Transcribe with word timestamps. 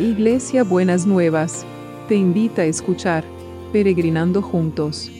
Iglesia 0.00 0.64
Buenas 0.64 1.04
Nuevas, 1.04 1.66
te 2.08 2.14
invita 2.14 2.62
a 2.62 2.64
escuchar 2.64 3.22
Peregrinando 3.70 4.40
Juntos. 4.40 5.10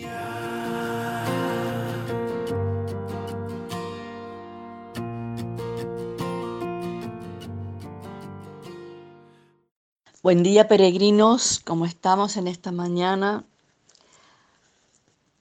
Buen 10.22 10.42
día 10.42 10.66
peregrinos, 10.66 11.60
¿cómo 11.62 11.84
estamos 11.84 12.38
en 12.38 12.48
esta 12.48 12.72
mañana? 12.72 13.44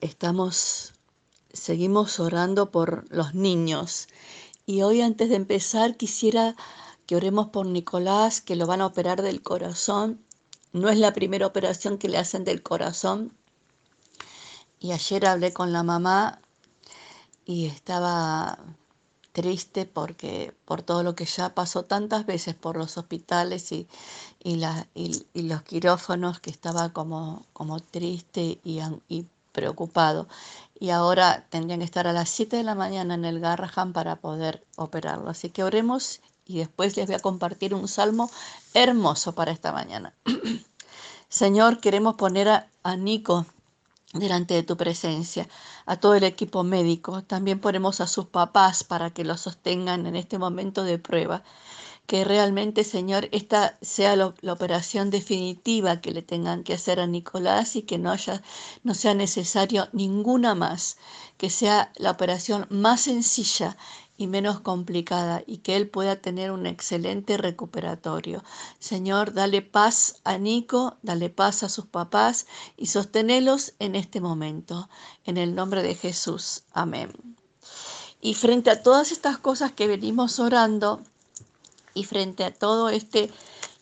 Estamos, 0.02 0.92
seguimos 1.50 2.20
orando 2.20 2.70
por 2.70 3.06
los 3.10 3.34
niños. 3.34 4.06
Y 4.66 4.82
hoy 4.82 5.00
antes 5.00 5.30
de 5.30 5.36
empezar 5.36 5.96
quisiera 5.96 6.56
que 7.10 7.16
oremos 7.16 7.48
por 7.48 7.66
Nicolás, 7.66 8.40
que 8.40 8.54
lo 8.54 8.68
van 8.68 8.80
a 8.80 8.86
operar 8.86 9.20
del 9.20 9.42
corazón. 9.42 10.24
No 10.72 10.88
es 10.90 10.96
la 10.96 11.12
primera 11.12 11.44
operación 11.44 11.98
que 11.98 12.08
le 12.08 12.18
hacen 12.18 12.44
del 12.44 12.62
corazón. 12.62 13.36
Y 14.78 14.92
ayer 14.92 15.26
hablé 15.26 15.52
con 15.52 15.72
la 15.72 15.82
mamá 15.82 16.40
y 17.44 17.66
estaba 17.66 18.60
triste 19.32 19.86
porque 19.86 20.54
por 20.64 20.82
todo 20.82 21.02
lo 21.02 21.16
que 21.16 21.24
ya 21.24 21.52
pasó 21.52 21.84
tantas 21.84 22.26
veces 22.26 22.54
por 22.54 22.76
los 22.76 22.96
hospitales 22.96 23.72
y, 23.72 23.88
y, 24.44 24.62
y, 24.94 25.42
los 25.42 25.62
quirófanos, 25.62 26.38
que 26.38 26.50
estaba 26.50 26.92
como, 26.92 27.44
como 27.52 27.80
triste 27.80 28.60
y, 28.62 28.78
y 29.08 29.26
preocupado. 29.50 30.28
Y 30.78 30.90
ahora 30.90 31.44
tendrían 31.50 31.80
que 31.80 31.86
estar 31.86 32.06
a 32.06 32.12
las 32.12 32.30
7 32.30 32.56
de 32.56 32.62
la 32.62 32.76
mañana 32.76 33.14
en 33.14 33.24
el 33.24 33.40
Garrahan 33.40 33.92
para 33.92 34.14
poder 34.14 34.64
operarlo. 34.76 35.28
Así 35.28 35.50
que 35.50 35.64
oremos 35.64 36.20
y 36.50 36.58
después 36.58 36.96
les 36.96 37.06
voy 37.06 37.14
a 37.14 37.20
compartir 37.20 37.74
un 37.74 37.86
salmo 37.86 38.30
hermoso 38.74 39.34
para 39.34 39.52
esta 39.52 39.72
mañana. 39.72 40.12
Señor, 41.28 41.78
queremos 41.78 42.16
poner 42.16 42.48
a, 42.48 42.96
Nico 42.96 43.46
delante 44.12 44.54
de 44.54 44.64
tu 44.64 44.76
presencia, 44.76 45.48
a 45.86 45.96
todo 45.96 46.14
el 46.14 46.24
equipo 46.24 46.64
médico, 46.64 47.22
también 47.22 47.60
ponemos 47.60 48.00
a 48.00 48.08
sus 48.08 48.26
papás 48.26 48.82
para 48.82 49.10
que 49.10 49.22
lo 49.22 49.36
sostengan 49.36 50.06
en 50.06 50.16
este 50.16 50.38
momento 50.38 50.82
de 50.82 50.98
prueba. 50.98 51.44
Que 52.08 52.24
realmente, 52.24 52.82
Señor, 52.82 53.28
esta 53.30 53.78
sea 53.80 54.16
la 54.16 54.52
operación 54.52 55.10
definitiva 55.10 56.00
que 56.00 56.10
le 56.10 56.22
tengan 56.22 56.64
que 56.64 56.74
hacer 56.74 56.98
a 56.98 57.06
Nicolás 57.06 57.76
y 57.76 57.82
que 57.82 57.98
no 57.98 58.10
haya, 58.10 58.42
no 58.82 58.94
sea 58.94 59.14
necesario 59.14 59.88
ninguna 59.92 60.56
más, 60.56 60.96
que 61.36 61.50
sea 61.50 61.92
la 61.94 62.10
operación 62.10 62.66
más 62.68 63.02
sencilla 63.02 63.76
y 64.20 64.26
menos 64.26 64.60
complicada 64.60 65.42
y 65.46 65.58
que 65.58 65.76
él 65.76 65.88
pueda 65.88 66.16
tener 66.16 66.50
un 66.50 66.66
excelente 66.66 67.38
recuperatorio. 67.38 68.44
Señor, 68.78 69.32
dale 69.32 69.62
paz 69.62 70.20
a 70.24 70.36
Nico, 70.36 70.98
dale 71.00 71.30
paz 71.30 71.62
a 71.62 71.70
sus 71.70 71.86
papás 71.86 72.46
y 72.76 72.88
sostenelos 72.88 73.72
en 73.78 73.96
este 73.96 74.20
momento. 74.20 74.90
En 75.24 75.38
el 75.38 75.54
nombre 75.54 75.82
de 75.82 75.94
Jesús. 75.94 76.64
Amén. 76.72 77.10
Y 78.20 78.34
frente 78.34 78.68
a 78.68 78.82
todas 78.82 79.10
estas 79.10 79.38
cosas 79.38 79.72
que 79.72 79.86
venimos 79.86 80.38
orando 80.38 81.00
y 81.94 82.04
frente 82.04 82.44
a 82.44 82.52
todo 82.52 82.90
este 82.90 83.30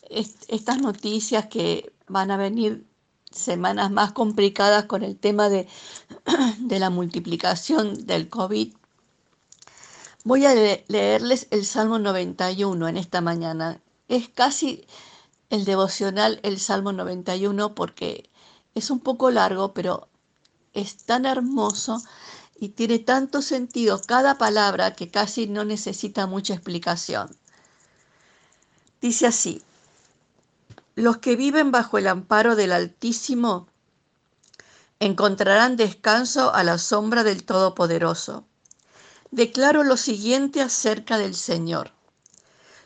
estas 0.09 0.81
noticias 0.81 1.47
que 1.47 1.93
van 2.07 2.31
a 2.31 2.37
venir 2.37 2.87
semanas 3.33 3.91
más 3.91 4.13
complicadas 4.13 4.85
con 4.85 5.03
el 5.03 5.19
tema 5.19 5.49
de, 5.49 5.67
de 6.59 6.79
la 6.79 6.91
multiplicación 6.91 8.07
del 8.07 8.29
COVID 8.29 8.73
Voy 10.25 10.45
a 10.47 10.55
leerles 10.55 11.47
el 11.51 11.65
Salmo 11.65 11.99
91 11.99 12.89
en 12.89 12.97
esta 12.97 13.21
mañana. 13.21 13.81
Es 14.09 14.29
casi 14.29 14.87
el 15.49 15.65
devocional, 15.65 16.41
el 16.43 16.59
Salmo 16.59 16.93
91, 16.93 17.75
porque 17.75 18.29
es 18.75 18.91
un 18.91 18.99
poco 19.01 19.31
largo, 19.31 19.73
pero 19.75 20.09
es 20.73 20.97
tan 21.05 21.25
hermoso 21.25 22.03
y 22.59 22.71
tiene 22.71 22.99
tanto 22.99 23.43
sentido 23.43 24.01
cada 24.03 24.39
palabra 24.39 24.95
que 24.95 25.09
casi 25.09 25.47
no 25.47 25.65
necesita 25.65 26.27
mucha 26.27 26.55
explicación. 26.55 27.37
Dice 29.01 29.29
así, 29.29 29.63
los 30.97 31.19
que 31.19 31.37
viven 31.37 31.71
bajo 31.71 31.97
el 31.97 32.09
amparo 32.09 32.57
del 32.57 32.73
Altísimo 32.73 33.69
encontrarán 34.99 35.77
descanso 35.77 36.53
a 36.53 36.65
la 36.65 36.79
sombra 36.79 37.23
del 37.23 37.45
Todopoderoso 37.45 38.45
declaro 39.31 39.85
lo 39.85 39.97
siguiente 39.97 40.61
acerca 40.61 41.19
del 41.19 41.35
Señor. 41.35 41.93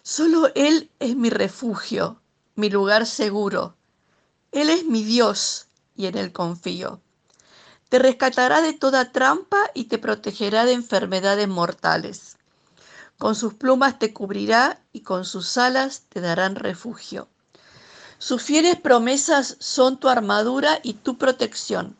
Solo 0.02 0.50
Él 0.54 0.90
es 0.98 1.16
mi 1.16 1.30
refugio, 1.30 2.20
mi 2.56 2.70
lugar 2.70 3.06
seguro. 3.06 3.76
Él 4.50 4.68
es 4.68 4.84
mi 4.84 5.04
Dios 5.04 5.68
y 5.96 6.06
en 6.06 6.18
Él 6.18 6.32
confío. 6.32 7.00
Te 7.88 7.98
rescatará 7.98 8.62
de 8.62 8.72
toda 8.72 9.12
trampa 9.12 9.70
y 9.74 9.84
te 9.84 9.98
protegerá 9.98 10.64
de 10.64 10.72
enfermedades 10.72 11.46
mortales. 11.46 12.36
Con 13.18 13.34
sus 13.34 13.54
plumas 13.54 13.98
te 13.98 14.12
cubrirá 14.12 14.80
y 14.92 15.02
con 15.02 15.24
sus 15.24 15.56
alas 15.56 16.02
te 16.08 16.20
darán 16.20 16.56
refugio. 16.56 17.28
Sus 18.18 18.42
fieles 18.42 18.80
promesas 18.80 19.56
son 19.60 19.98
tu 19.98 20.08
armadura 20.08 20.80
y 20.82 20.94
tu 20.94 21.18
protección. 21.18 21.96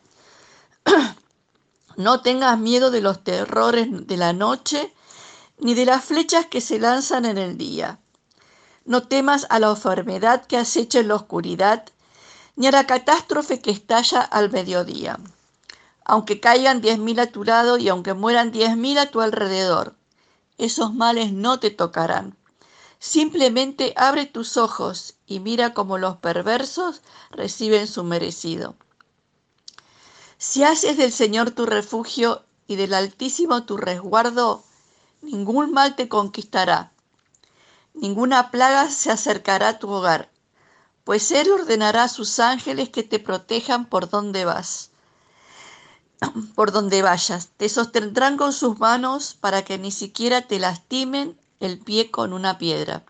No 1.95 2.21
tengas 2.21 2.57
miedo 2.57 2.91
de 2.91 3.01
los 3.01 3.23
terrores 3.23 3.87
de 3.89 4.17
la 4.17 4.33
noche, 4.33 4.93
ni 5.59 5.75
de 5.75 5.85
las 5.85 6.03
flechas 6.03 6.47
que 6.47 6.61
se 6.61 6.79
lanzan 6.79 7.25
en 7.25 7.37
el 7.37 7.57
día. 7.57 7.99
No 8.85 9.03
temas 9.03 9.45
a 9.49 9.59
la 9.59 9.69
enfermedad 9.69 10.45
que 10.45 10.57
acecha 10.57 10.99
en 10.99 11.07
la 11.09 11.15
oscuridad, 11.15 11.85
ni 12.55 12.67
a 12.67 12.71
la 12.71 12.87
catástrofe 12.87 13.61
que 13.61 13.71
estalla 13.71 14.21
al 14.21 14.51
mediodía. 14.51 15.19
Aunque 16.05 16.39
caigan 16.39 16.81
diez 16.81 16.99
mil 16.99 17.19
a 17.19 17.27
tu 17.27 17.43
lado 17.43 17.77
y 17.77 17.89
aunque 17.89 18.13
mueran 18.13 18.51
diez 18.51 18.75
mil 18.75 18.97
a 18.97 19.09
tu 19.09 19.21
alrededor, 19.21 19.95
esos 20.57 20.93
males 20.93 21.31
no 21.31 21.59
te 21.59 21.71
tocarán. 21.71 22.35
Simplemente 22.99 23.93
abre 23.97 24.25
tus 24.25 24.57
ojos 24.57 25.15
y 25.25 25.39
mira 25.39 25.73
cómo 25.73 25.97
los 25.97 26.17
perversos 26.17 27.01
reciben 27.31 27.87
su 27.87 28.03
merecido. 28.03 28.75
Si 30.45 30.61
haces 30.65 30.97
del 30.97 31.13
Señor 31.13 31.51
tu 31.51 31.65
refugio 31.65 32.43
y 32.67 32.75
del 32.75 32.93
Altísimo 32.93 33.63
tu 33.63 33.77
resguardo, 33.77 34.65
ningún 35.21 35.71
mal 35.71 35.95
te 35.95 36.09
conquistará, 36.09 36.91
ninguna 37.93 38.51
plaga 38.51 38.89
se 38.89 39.09
acercará 39.09 39.69
a 39.69 39.79
tu 39.79 39.89
hogar, 39.89 40.29
pues 41.05 41.31
Él 41.31 41.49
ordenará 41.49 42.03
a 42.03 42.09
sus 42.09 42.41
ángeles 42.41 42.89
que 42.89 43.03
te 43.03 43.19
protejan 43.19 43.85
por 43.85 44.09
donde 44.09 44.43
vas, 44.43 44.91
por 46.55 46.73
donde 46.73 47.01
vayas. 47.01 47.47
Te 47.55 47.69
sostendrán 47.69 48.35
con 48.35 48.51
sus 48.51 48.77
manos 48.79 49.35
para 49.39 49.63
que 49.63 49.77
ni 49.77 49.91
siquiera 49.91 50.41
te 50.41 50.59
lastimen 50.59 51.39
el 51.61 51.79
pie 51.79 52.11
con 52.11 52.33
una 52.33 52.57
piedra. 52.57 53.05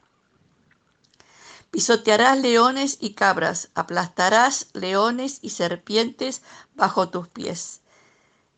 Pisotearás 1.74 2.38
leones 2.38 3.00
y 3.02 3.16
cabras, 3.16 3.70
aplastarás 3.74 4.68
leones 4.74 5.40
y 5.42 5.50
serpientes 5.50 6.44
bajo 6.76 7.10
tus 7.10 7.28
pies. 7.30 7.82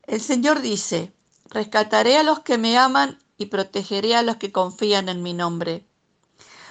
El 0.04 0.20
Señor 0.20 0.60
dice, 0.60 1.14
rescataré 1.46 2.18
a 2.18 2.24
los 2.24 2.42
que 2.42 2.58
me 2.58 2.78
aman 2.78 3.18
y 3.38 3.46
protegeré 3.46 4.18
a 4.18 4.22
los 4.22 4.36
que 4.36 4.52
confían 4.52 5.08
en 5.08 5.24
mi 5.24 5.32
nombre. 5.34 5.86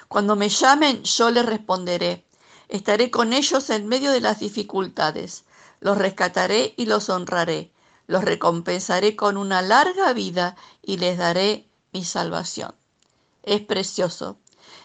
Cuando 0.08 0.36
me 0.36 0.50
llamen, 0.50 1.02
yo 1.04 1.30
les 1.30 1.46
responderé. 1.46 2.26
Estaré 2.68 3.10
con 3.10 3.32
ellos 3.32 3.70
en 3.70 3.86
medio 3.86 4.10
de 4.10 4.20
las 4.20 4.40
dificultades. 4.40 5.44
Los 5.80 5.96
rescataré 5.96 6.74
y 6.76 6.84
los 6.84 7.08
honraré. 7.08 7.72
Los 8.06 8.22
recompensaré 8.22 9.16
con 9.16 9.38
una 9.38 9.62
larga 9.62 10.12
vida 10.12 10.56
y 10.82 10.98
les 10.98 11.16
daré 11.16 11.66
mi 11.94 12.04
salvación. 12.04 12.74
Es 13.44 13.62
precioso 13.62 14.36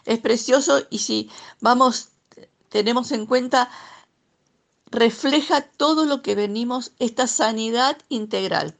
es 0.05 0.19
precioso 0.19 0.81
y 0.89 0.99
si 0.99 1.29
vamos, 1.61 2.09
tenemos 2.69 3.11
en 3.11 3.25
cuenta, 3.25 3.69
refleja 4.87 5.61
todo 5.61 6.05
lo 6.05 6.21
que 6.21 6.35
venimos, 6.35 6.93
esta 6.99 7.27
sanidad 7.27 7.97
integral, 8.09 8.77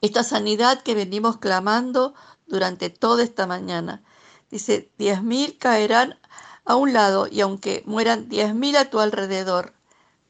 esta 0.00 0.22
sanidad 0.22 0.82
que 0.82 0.94
venimos 0.94 1.38
clamando 1.38 2.14
durante 2.46 2.90
toda 2.90 3.22
esta 3.22 3.46
mañana. 3.46 4.02
Dice, 4.50 4.92
diez 4.98 5.22
mil 5.22 5.58
caerán 5.58 6.18
a 6.64 6.76
un 6.76 6.92
lado 6.92 7.26
y 7.30 7.40
aunque 7.40 7.82
mueran 7.86 8.28
diez 8.28 8.54
mil 8.54 8.76
a 8.76 8.90
tu 8.90 9.00
alrededor, 9.00 9.74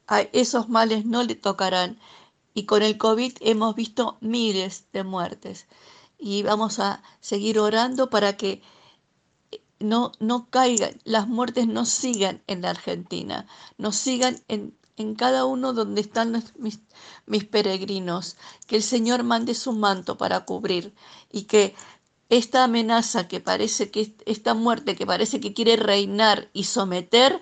a 0.07 0.21
esos 0.21 0.69
males 0.69 1.05
no 1.05 1.23
le 1.23 1.35
tocarán. 1.35 1.99
Y 2.53 2.65
con 2.65 2.81
el 2.81 2.97
COVID 2.97 3.37
hemos 3.41 3.75
visto 3.75 4.17
miles 4.21 4.85
de 4.91 5.03
muertes. 5.03 5.67
Y 6.17 6.41
vamos 6.41 6.79
a 6.79 7.03
seguir 7.19 7.59
orando 7.59 8.09
para 8.09 8.35
que 8.37 8.63
no, 9.79 10.11
caigan, 10.49 10.99
las 11.03 11.27
muertes 11.27 11.67
no 11.67 11.85
sigan 11.85 12.41
en 12.47 12.61
la 12.61 12.71
Argentina, 12.71 13.45
no 13.77 13.91
sigan 13.91 14.41
en, 14.47 14.75
en 14.97 15.15
cada 15.15 15.45
uno 15.45 15.73
donde 15.73 16.01
están 16.01 16.43
mis, 16.57 16.79
mis 17.25 17.45
peregrinos, 17.45 18.37
que 18.65 18.77
el 18.77 18.83
Señor 18.83 19.23
mande 19.23 19.53
su 19.53 19.73
manto 19.73 20.17
para 20.17 20.45
cubrir 20.45 20.93
y 21.31 21.43
que 21.43 21.75
esta 22.29 22.63
amenaza 22.63 23.27
que 23.27 23.39
parece 23.39 23.89
que 23.89 24.13
esta 24.25 24.53
muerte 24.53 24.95
que 24.95 25.05
parece 25.05 25.39
que 25.39 25.53
quiere 25.53 25.77
reinar 25.77 26.49
y 26.53 26.65
someter 26.65 27.39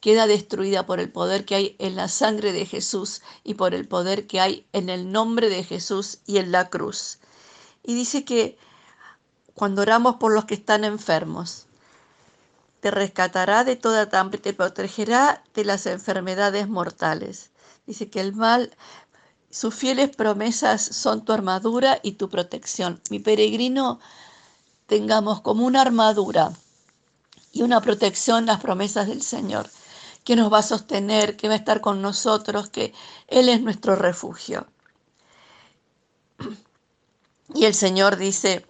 queda 0.00 0.26
destruida 0.26 0.86
por 0.86 1.00
el 1.00 1.10
poder 1.10 1.44
que 1.44 1.54
hay 1.54 1.76
en 1.78 1.96
la 1.96 2.08
sangre 2.08 2.52
de 2.52 2.66
Jesús 2.66 3.22
y 3.42 3.54
por 3.54 3.74
el 3.74 3.86
poder 3.86 4.26
que 4.26 4.40
hay 4.40 4.66
en 4.72 4.88
el 4.90 5.12
nombre 5.12 5.48
de 5.48 5.64
Jesús 5.64 6.18
y 6.26 6.38
en 6.38 6.52
la 6.52 6.68
cruz. 6.68 7.18
Y 7.82 7.94
dice 7.94 8.24
que 8.24 8.58
cuando 9.54 9.82
oramos 9.82 10.16
por 10.16 10.32
los 10.32 10.44
que 10.46 10.54
están 10.54 10.84
enfermos, 10.84 11.66
te 12.84 12.90
rescatará 12.90 13.64
de 13.64 13.76
toda 13.76 14.10
trampa, 14.10 14.36
te 14.36 14.52
protegerá 14.52 15.42
de 15.54 15.64
las 15.64 15.86
enfermedades 15.86 16.68
mortales. 16.68 17.50
Dice 17.86 18.10
que 18.10 18.20
el 18.20 18.34
mal, 18.34 18.76
sus 19.48 19.74
fieles 19.74 20.14
promesas 20.14 20.82
son 20.82 21.24
tu 21.24 21.32
armadura 21.32 21.98
y 22.02 22.12
tu 22.12 22.28
protección. 22.28 23.00
Mi 23.08 23.20
peregrino, 23.20 24.00
tengamos 24.86 25.40
como 25.40 25.64
una 25.64 25.80
armadura 25.80 26.52
y 27.52 27.62
una 27.62 27.80
protección 27.80 28.44
las 28.44 28.60
promesas 28.60 29.06
del 29.06 29.22
Señor, 29.22 29.70
que 30.22 30.36
nos 30.36 30.52
va 30.52 30.58
a 30.58 30.62
sostener, 30.62 31.38
que 31.38 31.48
va 31.48 31.54
a 31.54 31.56
estar 31.56 31.80
con 31.80 32.02
nosotros, 32.02 32.68
que 32.68 32.92
Él 33.28 33.48
es 33.48 33.62
nuestro 33.62 33.96
refugio. 33.96 34.66
Y 37.54 37.64
el 37.64 37.74
Señor 37.74 38.18
dice, 38.18 38.66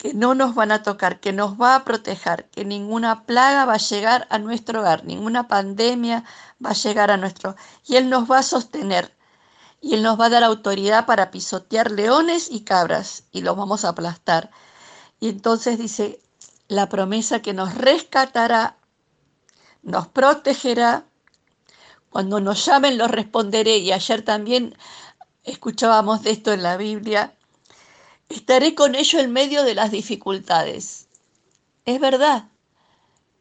que 0.00 0.14
no 0.14 0.34
nos 0.34 0.54
van 0.54 0.72
a 0.72 0.82
tocar, 0.82 1.20
que 1.20 1.30
nos 1.30 1.60
va 1.60 1.74
a 1.74 1.84
proteger, 1.84 2.48
que 2.48 2.64
ninguna 2.64 3.24
plaga 3.26 3.66
va 3.66 3.74
a 3.74 3.76
llegar 3.76 4.26
a 4.30 4.38
nuestro 4.38 4.80
hogar, 4.80 5.04
ninguna 5.04 5.46
pandemia 5.46 6.24
va 6.64 6.70
a 6.70 6.72
llegar 6.72 7.10
a 7.10 7.18
nuestro... 7.18 7.54
Y 7.86 7.96
Él 7.96 8.08
nos 8.08 8.28
va 8.30 8.38
a 8.38 8.42
sostener 8.42 9.14
y 9.82 9.96
Él 9.96 10.02
nos 10.02 10.18
va 10.18 10.26
a 10.26 10.30
dar 10.30 10.42
autoridad 10.42 11.04
para 11.04 11.30
pisotear 11.30 11.90
leones 11.90 12.50
y 12.50 12.62
cabras 12.62 13.24
y 13.30 13.42
los 13.42 13.58
vamos 13.58 13.84
a 13.84 13.90
aplastar. 13.90 14.50
Y 15.20 15.28
entonces 15.28 15.78
dice 15.78 16.18
la 16.66 16.88
promesa 16.88 17.42
que 17.42 17.52
nos 17.52 17.74
rescatará, 17.74 18.78
nos 19.82 20.08
protegerá. 20.08 21.04
Cuando 22.08 22.40
nos 22.40 22.64
llamen, 22.64 22.96
los 22.96 23.10
responderé. 23.10 23.76
Y 23.76 23.92
ayer 23.92 24.22
también 24.22 24.74
escuchábamos 25.44 26.22
de 26.22 26.30
esto 26.30 26.52
en 26.54 26.62
la 26.62 26.78
Biblia 26.78 27.34
Estaré 28.30 28.76
con 28.76 28.94
ellos 28.94 29.20
en 29.20 29.32
medio 29.32 29.64
de 29.64 29.74
las 29.74 29.90
dificultades. 29.90 31.08
Es 31.84 32.00
verdad, 32.00 32.44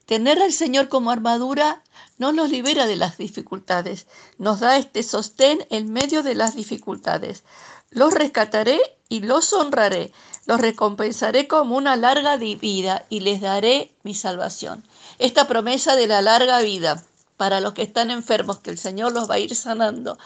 tener 0.07 0.41
al 0.41 0.51
Señor 0.51 0.89
como 0.89 1.11
armadura 1.11 1.83
no 2.17 2.31
nos 2.31 2.49
libera 2.49 2.87
de 2.87 2.95
las 2.95 3.17
dificultades, 3.17 4.07
nos 4.39 4.61
da 4.61 4.77
este 4.77 5.03
sostén 5.03 5.65
en 5.69 5.93
medio 5.93 6.23
de 6.23 6.33
las 6.33 6.55
dificultades. 6.55 7.43
Los 7.91 8.15
rescataré 8.15 8.79
y 9.09 9.19
los 9.19 9.53
honraré, 9.53 10.11
los 10.47 10.59
recompensaré 10.59 11.47
como 11.47 11.77
una 11.77 11.95
larga 11.95 12.35
vida 12.37 13.05
y 13.09 13.19
les 13.19 13.41
daré 13.41 13.93
mi 14.01 14.15
salvación. 14.15 14.83
Esta 15.19 15.47
promesa 15.47 15.95
de 15.95 16.07
la 16.07 16.23
larga 16.23 16.61
vida 16.61 17.03
para 17.37 17.61
los 17.61 17.73
que 17.73 17.83
están 17.83 18.09
enfermos, 18.09 18.59
que 18.59 18.71
el 18.71 18.79
Señor 18.79 19.13
los 19.13 19.29
va 19.29 19.35
a 19.35 19.39
ir 19.39 19.55
sanando. 19.55 20.17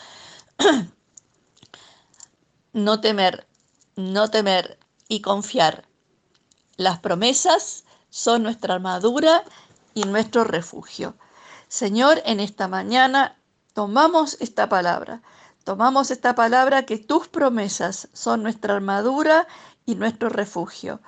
no 2.74 3.02
temer, 3.02 3.46
no 3.96 4.30
temer 4.30 4.78
y 5.08 5.22
confiar. 5.22 5.88
Las 6.78 7.00
promesas 7.00 7.84
son 8.10 8.44
nuestra 8.44 8.76
armadura 8.76 9.44
y 9.94 10.04
nuestro 10.04 10.44
refugio. 10.44 11.16
Señor, 11.68 12.22
en 12.26 12.40
esta 12.40 12.68
mañana 12.68 13.38
tomamos 13.74 14.38
esta 14.40 14.70
palabra. 14.70 15.22
Tomamos 15.64 16.12
esta 16.12 16.36
palabra 16.36 16.86
que 16.86 16.98
tus 16.98 17.28
promesas 17.28 18.10
son 18.14 18.44
nuestra 18.44 18.76
armadura 18.76 19.48
y 19.86 19.96
nuestro 19.96 20.30
refugio 20.30 21.00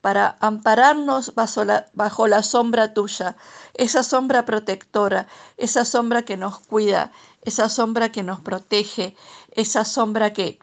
para 0.00 0.36
ampararnos 0.40 1.34
bajo 1.34 2.26
la, 2.26 2.42
sombra 2.42 2.94
tuya, 2.94 3.36
esa 3.74 4.02
sombra 4.02 4.44
protectora, 4.44 5.26
esa 5.56 5.84
sombra 5.84 6.22
que 6.22 6.36
nos 6.36 6.60
cuida, 6.60 7.12
esa 7.42 7.68
sombra 7.68 8.10
que 8.10 8.22
nos 8.22 8.40
protege, 8.40 9.16
esa 9.50 9.84
sombra 9.84 10.32
que 10.32 10.60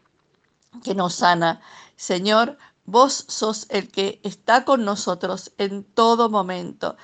que 0.84 0.96
nos 0.96 1.16
sana. 1.16 1.62
Señor, 1.96 2.58
vos 2.86 3.26
sos 3.28 3.66
el 3.70 3.90
que 3.90 4.20
está 4.24 4.66
con 4.66 4.86
nosotros 4.86 5.52
en 5.58 5.84
todo 5.84 6.30
momento. 6.30 6.96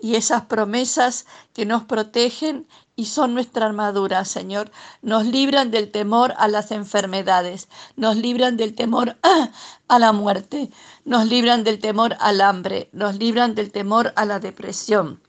Y 0.00 0.14
esas 0.14 0.42
promesas 0.46 1.26
que 1.52 1.66
nos 1.66 1.84
protegen 1.84 2.68
y 2.94 3.06
son 3.06 3.34
nuestra 3.34 3.66
armadura, 3.66 4.24
Señor, 4.24 4.70
nos 5.02 5.24
libran 5.24 5.70
del 5.70 5.90
temor 5.90 6.34
a 6.38 6.48
las 6.48 6.70
enfermedades, 6.70 7.68
nos 7.96 8.16
libran 8.16 8.56
del 8.56 8.74
temor 8.74 9.16
a 9.88 9.98
la 9.98 10.12
muerte, 10.12 10.70
nos 11.04 11.26
libran 11.26 11.64
del 11.64 11.78
temor 11.78 12.16
al 12.20 12.40
hambre, 12.40 12.88
nos 12.92 13.16
libran 13.16 13.54
del 13.54 13.72
temor 13.72 14.12
a 14.16 14.24
la 14.24 14.40
depresión, 14.40 15.20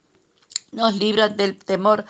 nos 0.72 0.96
libran 0.96 1.36
del 1.36 1.58
temor 1.58 2.06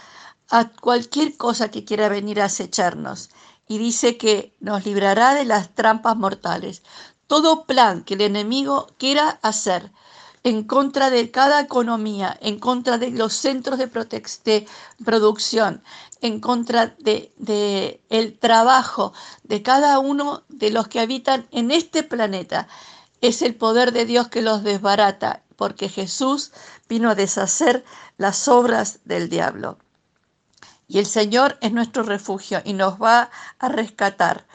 a 0.49 0.69
cualquier 0.69 1.37
cosa 1.37 1.69
que 1.69 1.85
quiera 1.85 2.09
venir 2.09 2.41
a 2.41 2.45
acecharnos 2.45 3.29
y 3.69 3.77
dice 3.77 4.17
que 4.17 4.53
nos 4.59 4.83
librará 4.83 5.35
de 5.35 5.45
las 5.45 5.73
trampas 5.75 6.17
mortales. 6.17 6.81
Todo 7.27 7.65
plan 7.65 8.03
que 8.03 8.15
el 8.15 8.21
enemigo 8.21 8.87
quiera 8.97 9.39
hacer 9.43 9.91
en 10.43 10.63
contra 10.63 11.11
de 11.11 11.29
cada 11.29 11.61
economía, 11.61 12.35
en 12.41 12.59
contra 12.59 12.97
de 12.97 13.11
los 13.11 13.33
centros 13.33 13.77
de, 13.77 13.87
producción, 15.05 15.83
en 16.21 16.39
contra 16.39 16.95
de 16.97 18.01
el 18.09 18.39
trabajo 18.39 19.13
de 19.43 19.61
cada 19.61 19.99
uno 19.99 20.41
de 20.49 20.71
los 20.71 20.87
que 20.87 20.99
habitan 20.99 21.47
en 21.51 21.69
este 21.69 22.01
planeta. 22.01 22.67
Es 23.21 23.43
el 23.43 23.53
poder 23.53 23.91
de 23.91 24.05
Dios 24.05 24.29
que 24.29 24.41
los 24.41 24.63
desbarata, 24.63 25.43
porque 25.57 25.89
Jesús 25.89 26.53
vino 26.87 27.11
a 27.11 27.15
deshacer 27.15 27.85
las 28.17 28.47
obras 28.47 29.01
del 29.05 29.29
diablo. 29.29 29.77
Y 30.89 30.99
el 30.99 31.05
Señor 31.05 31.57
es 31.61 31.71
nuestro 31.71 32.03
refugio 32.03 32.61
y 32.65 32.73
nos 32.73 33.01
va 33.01 33.29
a 33.59 33.69
rescatar, 33.69 34.45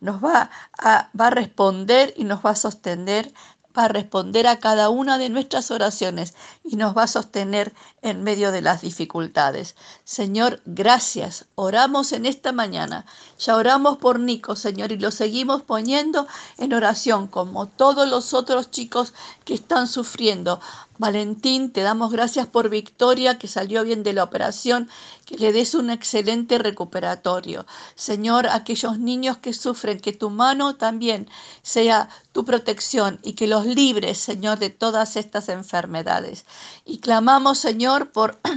nos 0.00 0.22
va 0.22 0.50
a, 0.76 1.08
va 1.18 1.28
a 1.28 1.30
responder 1.30 2.12
y 2.16 2.24
nos 2.24 2.44
va 2.44 2.50
a 2.50 2.56
sostener 2.56 3.32
va 3.76 3.84
a 3.84 3.88
responder 3.88 4.46
a 4.46 4.58
cada 4.58 4.88
una 4.88 5.18
de 5.18 5.28
nuestras 5.28 5.70
oraciones 5.70 6.34
y 6.62 6.76
nos 6.76 6.96
va 6.96 7.04
a 7.04 7.08
sostener 7.08 7.74
en 8.02 8.22
medio 8.22 8.52
de 8.52 8.62
las 8.62 8.82
dificultades. 8.82 9.74
Señor, 10.04 10.60
gracias. 10.64 11.46
Oramos 11.56 12.12
en 12.12 12.26
esta 12.26 12.52
mañana. 12.52 13.04
Ya 13.38 13.56
oramos 13.56 13.98
por 13.98 14.20
Nico, 14.20 14.54
Señor, 14.54 14.92
y 14.92 14.98
lo 14.98 15.10
seguimos 15.10 15.62
poniendo 15.62 16.26
en 16.58 16.72
oración 16.72 17.26
como 17.26 17.66
todos 17.66 18.08
los 18.08 18.32
otros 18.32 18.70
chicos 18.70 19.12
que 19.44 19.54
están 19.54 19.88
sufriendo. 19.88 20.60
Valentín, 20.96 21.72
te 21.72 21.82
damos 21.82 22.12
gracias 22.12 22.46
por 22.46 22.68
Victoria, 22.68 23.36
que 23.36 23.48
salió 23.48 23.82
bien 23.82 24.04
de 24.04 24.12
la 24.12 24.22
operación, 24.22 24.88
que 25.24 25.36
le 25.36 25.52
des 25.52 25.74
un 25.74 25.90
excelente 25.90 26.56
recuperatorio. 26.58 27.66
Señor, 27.96 28.46
aquellos 28.46 28.98
niños 28.98 29.38
que 29.38 29.52
sufren, 29.54 29.98
que 29.98 30.12
tu 30.12 30.30
mano 30.30 30.76
también 30.76 31.28
sea 31.62 32.08
tu 32.30 32.44
protección 32.44 33.18
y 33.24 33.32
que 33.32 33.48
los 33.48 33.66
libres, 33.66 34.18
Señor, 34.18 34.60
de 34.60 34.70
todas 34.70 35.16
estas 35.16 35.48
enfermedades. 35.48 36.44
Y 36.84 36.98
clamamos, 36.98 37.58
Señor, 37.58 38.12
por 38.12 38.38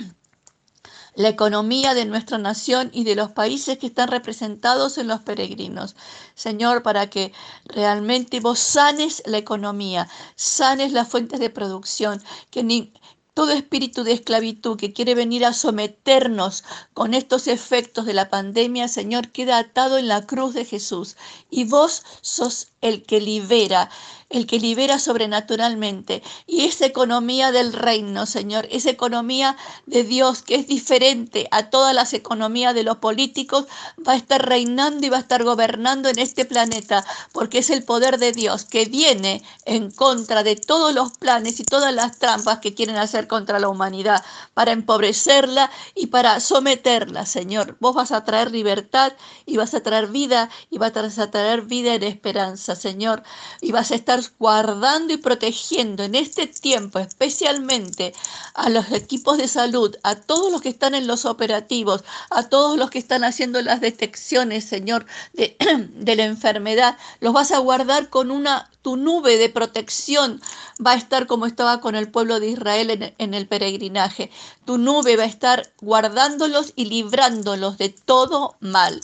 la 1.18 1.30
economía 1.30 1.96
de 1.96 2.06
nuestra 2.06 2.38
nación 2.38 2.92
y 2.94 3.04
de 3.04 3.16
los 3.16 3.32
países 3.32 3.80
que 3.80 3.88
están 3.88 4.10
representados 4.10 5.00
en 5.00 5.08
los 5.08 5.22
peregrinos. 5.22 5.96
Señor, 6.36 6.84
para 6.84 7.10
que 7.10 7.34
realmente 7.66 8.40
vos 8.40 8.60
sanes 8.60 9.24
la 9.26 9.40
economía, 9.40 10.08
sanes 10.36 10.92
las 10.94 11.08
fuentes 11.08 11.40
de 11.40 11.50
producción, 11.50 12.22
que 12.52 12.64
ni, 12.64 12.94
todo 13.38 13.52
espíritu 13.52 14.04
de 14.04 14.14
esclavitud 14.14 14.78
que 14.78 14.94
quiere 14.94 15.14
venir 15.14 15.46
a 15.46 15.54
someternos 15.54 16.64
con 16.96 17.14
estos 17.14 17.46
efectos 17.48 18.08
de 18.08 18.16
la 18.16 18.32
pandemia, 18.32 18.88
Señor, 18.88 19.30
queda 19.30 19.60
atado 19.60 20.00
en 20.00 20.08
la 20.08 20.26
cruz 20.26 20.56
de 20.56 20.66
Jesús. 20.66 21.18
Y 21.52 21.66
vos 21.66 22.04
sos 22.22 22.70
el 22.82 23.04
que 23.04 23.22
libera, 23.22 23.92
el 24.30 24.46
que 24.46 24.60
libera 24.60 25.00
sobrenaturalmente. 25.00 26.22
Y 26.46 26.66
esa 26.66 26.86
economía 26.86 27.52
del 27.52 27.74
reino, 27.74 28.26
Señor, 28.26 28.68
esa 28.72 28.90
economía 28.90 29.56
de 29.86 30.04
Dios 30.04 30.42
que 30.42 30.56
es 30.56 30.68
diferente 30.68 31.48
a 31.52 31.70
todas 31.70 31.96
las 31.96 32.14
economías 32.14 32.76
de 32.76 32.84
los 32.84 32.98
políticos, 32.98 33.66
va 34.06 34.14
a 34.14 34.18
estar 34.18 34.48
reinando 34.48 35.06
y 35.06 35.10
va 35.10 35.18
a 35.18 35.22
estar 35.22 35.44
gobernando 35.44 36.10
en 36.10 36.20
este 36.20 36.46
planeta, 36.46 37.06
porque 37.32 37.60
es 37.60 37.70
el 37.70 37.84
poder 37.84 38.18
de 38.18 38.34
Dios 38.34 38.66
que 38.66 38.86
viene 38.86 39.44
en 39.66 39.92
contra 39.92 40.44
de 40.44 40.56
todos 40.56 40.94
los 40.94 41.18
planes 41.18 41.60
y 41.60 41.64
todas 41.64 41.94
las 41.94 42.18
trampas 42.18 42.60
que 42.60 42.74
quieren 42.74 42.98
hacer 42.98 43.28
contra 43.28 43.60
la 43.60 43.70
humanidad, 43.70 44.24
para 44.54 44.72
empobrecerla 44.72 45.72
y 45.96 46.08
para 46.08 46.40
someterla, 46.40 47.26
Señor. 47.26 47.78
Vos 47.80 47.96
vas 47.96 48.12
a 48.12 48.24
traer 48.26 48.52
libertad 48.52 49.14
y 49.46 49.58
vas 49.58 49.74
a 49.74 49.82
traer 49.82 50.08
vida 50.08 50.50
y 50.70 50.78
vas 50.78 50.96
a 51.18 51.32
traer 51.32 51.62
vida 51.62 51.94
en 51.94 52.04
esperanza, 52.04 52.76
Señor, 52.76 53.24
y 53.62 53.72
vas 53.72 53.92
a 53.92 53.96
estar 53.96 54.17
guardando 54.40 55.14
y 55.14 55.18
protegiendo 55.18 56.04
en 56.04 56.16
este 56.16 56.48
tiempo, 56.48 57.00
especialmente 57.00 58.14
a 58.54 58.70
los 58.70 58.92
equipos 58.92 59.38
de 59.38 59.48
salud, 59.48 59.96
a 60.04 60.16
todos 60.16 60.52
los 60.52 60.62
que 60.62 60.70
están 60.70 60.96
en 60.96 61.08
los 61.08 61.26
operativos, 61.26 62.04
a 62.30 62.44
todos 62.44 62.78
los 62.78 62.90
que 62.90 63.00
están 63.00 63.24
haciendo 63.24 63.62
las 63.62 63.82
detecciones, 63.82 64.66
Señor, 64.66 65.06
de, 65.34 65.56
de 65.96 66.16
la 66.16 66.26
enfermedad. 66.26 66.98
Los 67.20 67.34
vas 67.34 67.52
a 67.52 67.60
guardar 67.60 68.10
con 68.10 68.32
una 68.32 68.70
tu 68.82 68.96
nube 68.96 69.38
de 69.38 69.50
protección 69.50 70.40
va 70.86 70.92
a 70.92 70.96
estar 70.96 71.28
como 71.28 71.46
estaba 71.46 71.82
con 71.82 71.96
el 71.96 72.10
pueblo 72.10 72.40
de 72.40 72.48
Israel 72.48 72.90
en, 72.90 73.14
en, 73.18 73.34
el 73.34 73.46
peregrinaje. 73.46 74.32
Tu 74.64 74.78
nube 74.78 75.18
va 75.18 75.24
a 75.24 75.28
estar 75.28 75.74
guardándolos 75.82 76.72
y 76.76 76.86
librándolos 76.86 77.78
de 77.78 77.90
todo 77.90 78.56
mal. 78.62 79.02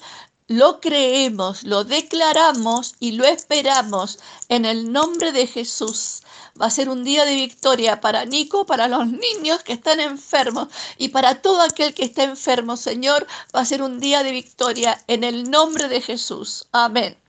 Lo 0.56 0.80
creemos, 0.80 1.64
lo 1.64 1.84
declaramos 1.84 2.94
y 3.00 3.14
lo 3.14 3.26
esperamos 3.26 4.20
en 4.50 4.66
el 4.66 4.92
nombre 4.92 5.32
de 5.32 5.48
Jesús. 5.48 6.22
Va 6.62 6.68
a 6.68 6.70
ser 6.70 6.90
un 6.90 7.04
día 7.04 7.26
de 7.26 7.34
victoria 7.34 8.00
para 8.00 8.26
Nico, 8.26 8.64
para 8.68 8.88
los 8.88 9.08
niños 9.08 9.64
que 9.64 9.74
están 9.74 10.00
enfermos 10.00 10.68
y 11.00 11.10
para 11.10 11.42
todo 11.42 11.64
aquel 11.64 11.96
que 11.96 12.06
está 12.06 12.22
enfermo, 12.22 12.78
Señor. 12.78 13.26
Va 13.56 13.62
a 13.62 13.66
ser 13.66 13.82
un 13.82 14.00
día 14.00 14.22
de 14.22 14.30
victoria 14.30 15.04
en 15.08 15.24
el 15.24 15.50
nombre 15.50 15.88
de 15.88 16.02
Jesús. 16.02 16.68
Amén. 16.72 17.23